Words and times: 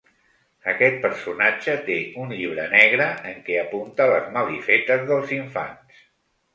Aquest 0.71 0.95
personatge 1.03 1.75
té 1.91 1.99
un 2.25 2.33
llibre 2.37 2.67
negre 2.73 3.09
en 3.35 3.39
què 3.51 3.61
apunta 3.67 4.11
les 4.17 4.29
malifetes 4.41 5.09
dels 5.15 5.41
infants. 5.43 6.07